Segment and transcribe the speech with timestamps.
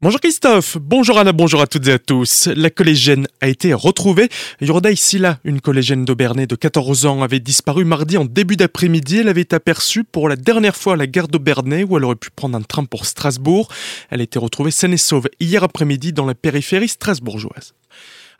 [0.00, 2.46] Bonjour Christophe, bonjour Anna, bonjour à toutes et à tous.
[2.54, 4.28] La collégienne a été retrouvée.
[4.60, 9.18] Yorda Silla, une collégienne d'Aubernay de 14 ans, avait disparu mardi en début d'après-midi.
[9.18, 12.14] Elle avait été aperçue pour la dernière fois à la gare d'Aubernay où elle aurait
[12.14, 13.66] pu prendre un train pour Strasbourg.
[14.10, 17.74] Elle a été retrouvée saine et sauve hier après-midi dans la périphérie strasbourgeoise.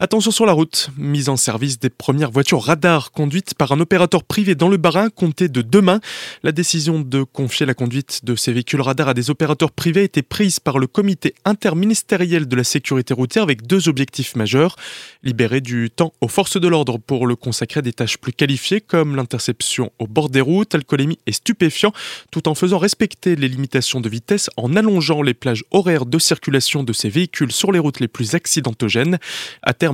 [0.00, 4.22] Attention sur la route, mise en service des premières voitures radar conduites par un opérateur
[4.22, 5.98] privé dans le Barin compté de demain.
[6.44, 10.04] La décision de confier la conduite de ces véhicules radar à des opérateurs privés a
[10.04, 14.76] été prise par le comité interministériel de la sécurité routière avec deux objectifs majeurs.
[15.24, 18.80] Libérer du temps aux forces de l'ordre pour le consacrer à des tâches plus qualifiées
[18.80, 21.92] comme l'interception au bord des routes, alcoolémie et stupéfiants,
[22.30, 26.84] tout en faisant respecter les limitations de vitesse en allongeant les plages horaires de circulation
[26.84, 29.18] de ces véhicules sur les routes les plus accidentogènes.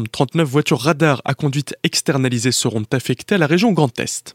[0.02, 4.34] 39 voitures radar à conduite externalisée seront affectées à la région Grand Est.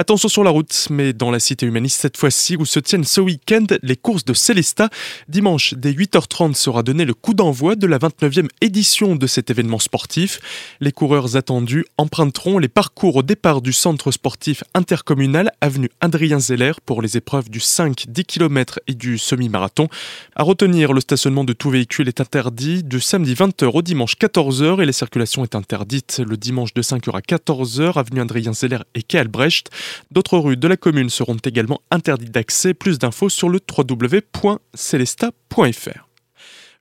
[0.00, 3.20] Attention sur la route, mais dans la cité humaniste cette fois-ci, où se tiennent ce
[3.20, 4.90] week-end les courses de Célesta.
[5.28, 9.80] Dimanche, dès 8h30 sera donné le coup d'envoi de la 29e édition de cet événement
[9.80, 10.38] sportif.
[10.78, 16.74] Les coureurs attendus emprunteront les parcours au départ du centre sportif intercommunal avenue Adrien Zeller
[16.86, 19.88] pour les épreuves du 5, 10 km et du semi-marathon.
[20.36, 24.80] À retenir, le stationnement de tout véhicule est interdit du samedi 20h au dimanche 14h
[24.80, 29.02] et la circulation est interdite le dimanche de 5h à 14h avenue Adrien Zeller et
[29.02, 29.72] quai Albrecht.
[30.10, 32.74] D'autres rues de la commune seront également interdites d'accès.
[32.74, 36.08] Plus d'infos sur le www.celesta.fr.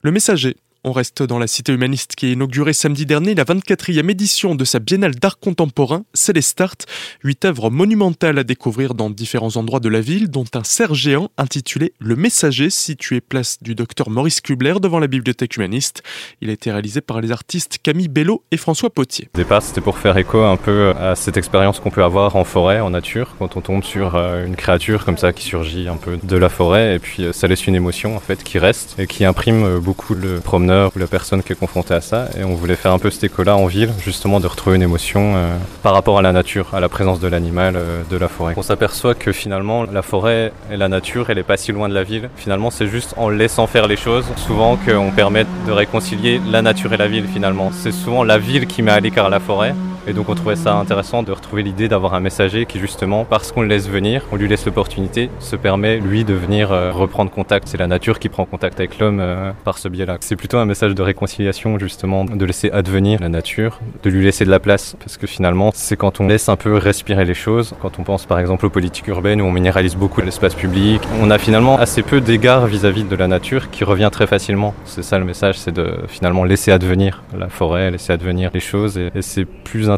[0.01, 4.09] Le messager on reste dans la cité humaniste qui a inauguré samedi dernier la 24e
[4.09, 6.77] édition de sa biennale d'art contemporain, Célestart.
[7.23, 11.29] Huit œuvres monumentales à découvrir dans différents endroits de la ville, dont un cerf géant
[11.37, 16.03] intitulé Le Messager, situé place du docteur Maurice Kubler devant la bibliothèque humaniste.
[16.39, 19.27] Il a été réalisé par les artistes Camille Bello et François Potier.
[19.35, 22.45] Au départ, c'était pour faire écho un peu à cette expérience qu'on peut avoir en
[22.45, 25.97] forêt, en nature, quand on tombe sur euh, une créature comme ça qui surgit un
[25.97, 28.95] peu de la forêt, et puis euh, ça laisse une émotion en fait qui reste
[28.97, 32.27] et qui imprime euh, beaucoup le promeneur ou la personne qui est confrontée à ça.
[32.37, 35.33] Et on voulait faire un peu cet écho-là en ville, justement de retrouver une émotion
[35.35, 38.53] euh, par rapport à la nature, à la présence de l'animal, euh, de la forêt.
[38.57, 41.93] On s'aperçoit que finalement, la forêt et la nature, elle est pas si loin de
[41.93, 42.29] la ville.
[42.35, 46.93] Finalement, c'est juste en laissant faire les choses, souvent qu'on permet de réconcilier la nature
[46.93, 47.71] et la ville finalement.
[47.73, 49.73] C'est souvent la ville qui met à l'écart la forêt
[50.07, 53.51] et donc on trouvait ça intéressant de retrouver l'idée d'avoir un messager qui justement, parce
[53.51, 57.29] qu'on le laisse venir, on lui laisse l'opportunité, se permet lui de venir euh, reprendre
[57.29, 57.67] contact.
[57.67, 60.17] C'est la nature qui prend contact avec l'homme euh, par ce biais-là.
[60.21, 64.45] C'est plutôt un message de réconciliation justement, de laisser advenir la nature, de lui laisser
[64.45, 67.73] de la place, parce que finalement c'est quand on laisse un peu respirer les choses,
[67.81, 71.29] quand on pense par exemple aux politiques urbaines où on minéralise beaucoup l'espace public, on
[71.31, 74.73] a finalement assez peu d'égards vis-à-vis de la nature qui revient très facilement.
[74.85, 78.97] C'est ça le message, c'est de finalement laisser advenir la forêt, laisser advenir les choses
[78.97, 79.89] et, c'est plus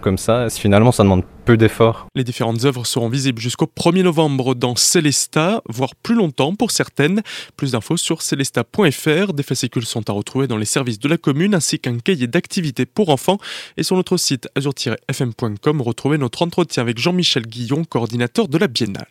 [0.00, 0.48] comme ça.
[0.50, 2.06] Finalement, ça demande peu d'efforts?
[2.14, 7.22] Les différentes œuvres seront visibles jusqu'au 1er novembre dans Célesta, voire plus longtemps pour certaines.
[7.56, 9.32] Plus d'infos sur célesta.fr.
[9.32, 12.86] Des fascicules sont à retrouver dans les services de la commune ainsi qu'un cahier d'activités
[12.86, 13.38] pour enfants.
[13.76, 19.06] Et sur notre site azur-fm.com, retrouvez notre entretien avec Jean-Michel Guillon, coordinateur de la Biennale.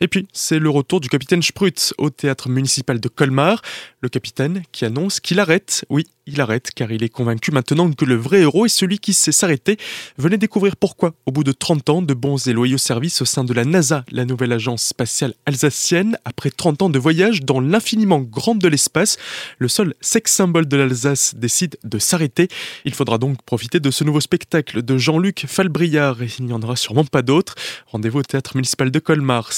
[0.00, 3.62] Et puis, c'est le retour du capitaine Sprutz au théâtre municipal de Colmar.
[4.00, 5.84] Le capitaine qui annonce qu'il arrête.
[5.88, 9.12] Oui, il arrête car il est convaincu maintenant que le vrai héros est celui qui
[9.12, 9.76] sait s'arrêter.
[10.16, 13.44] Venez découvrir pourquoi, au bout de 30 ans de bons et loyaux services au sein
[13.44, 18.20] de la NASA, la nouvelle agence spatiale alsacienne, après 30 ans de voyage dans l'infiniment
[18.20, 19.18] grand de l'espace,
[19.58, 22.48] le seul sex symbole de l'Alsace décide de s'arrêter.
[22.84, 26.62] Il faudra donc profiter de ce nouveau spectacle de Jean-Luc Falbriard et il n'y en
[26.62, 27.54] aura sûrement pas d'autres.
[27.86, 29.52] Rendez-vous au théâtre municipal de Colmar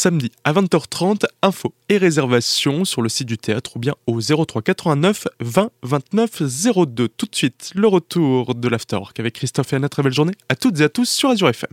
[0.44, 1.24] à 20h30.
[1.42, 6.42] Infos et réservations sur le site du théâtre ou bien au 03 89 20 29
[6.86, 7.08] 02.
[7.08, 9.88] Tout de suite, le retour de l'Afterwork avec Christophe et Anna.
[9.88, 11.70] Très belle journée à toutes et à tous sur Azure FM.